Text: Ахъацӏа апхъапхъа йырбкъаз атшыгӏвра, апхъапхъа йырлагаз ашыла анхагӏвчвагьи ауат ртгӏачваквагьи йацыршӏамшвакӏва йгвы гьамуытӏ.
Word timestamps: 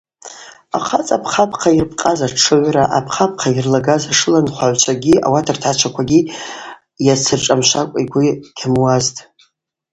Ахъацӏа 0.77 1.15
апхъапхъа 1.19 1.69
йырбкъаз 1.77 2.19
атшыгӏвра, 2.25 2.83
апхъапхъа 2.97 3.49
йырлагаз 3.55 4.03
ашыла 4.11 4.39
анхагӏвчвагьи 4.43 5.13
ауат 5.25 5.47
ртгӏачваквагьи 5.55 6.19
йацыршӏамшвакӏва 7.05 7.99
йгвы 8.03 8.23
гьамуытӏ. 8.57 9.17